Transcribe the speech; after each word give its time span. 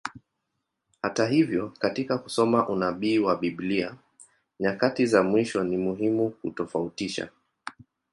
Hata 1.01 1.27
hivyo, 1.27 1.73
katika 1.79 2.17
kusoma 2.17 2.69
unabii 2.69 3.19
wa 3.19 3.35
Biblia 3.35 3.95
nyakati 4.59 5.05
za 5.05 5.23
mwisho, 5.23 5.63
ni 5.63 5.77
muhimu 5.77 6.29
kutofautisha. 6.29 7.29